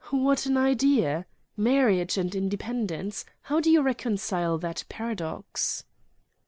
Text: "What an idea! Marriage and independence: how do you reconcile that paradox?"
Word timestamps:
"What 0.09 0.47
an 0.47 0.57
idea! 0.57 1.27
Marriage 1.55 2.17
and 2.17 2.33
independence: 2.33 3.23
how 3.41 3.59
do 3.59 3.69
you 3.69 3.83
reconcile 3.83 4.57
that 4.57 4.83
paradox?" 4.89 5.83